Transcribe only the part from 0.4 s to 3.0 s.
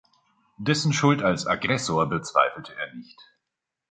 Dessen Schuld als Aggressor bezweifelte er